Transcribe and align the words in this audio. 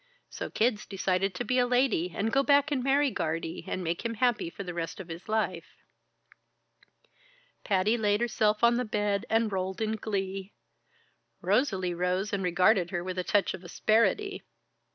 So 0.31 0.49
Kid's 0.49 0.87
decided 0.87 1.35
to 1.35 1.45
be 1.45 1.59
a 1.59 1.67
lady, 1.67 2.11
and 2.15 2.33
go 2.33 2.41
back 2.41 2.71
and 2.71 2.83
marry 2.83 3.11
Guardie, 3.11 3.65
and 3.67 3.83
make 3.83 4.03
him 4.03 4.15
happy 4.15 4.49
for 4.49 4.63
the 4.63 4.73
rest 4.73 4.99
of 4.99 5.09
his 5.09 5.29
life." 5.29 5.77
Patty 7.63 7.99
laid 7.99 8.19
herself 8.19 8.63
on 8.63 8.77
the 8.77 8.83
bed 8.83 9.27
and 9.29 9.51
rolled 9.51 9.79
in 9.79 9.97
glee. 9.97 10.53
Rosalie 11.39 11.93
rose 11.93 12.33
and 12.33 12.41
regarded 12.41 12.89
her 12.89 13.03
with 13.03 13.19
a 13.19 13.23
touch 13.23 13.53
of 13.53 13.63
asperity. 13.63 14.41